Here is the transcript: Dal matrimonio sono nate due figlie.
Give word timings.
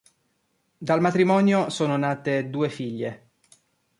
Dal 0.79 0.99
matrimonio 0.99 1.69
sono 1.69 1.95
nate 1.95 2.49
due 2.49 2.69
figlie. 2.69 3.29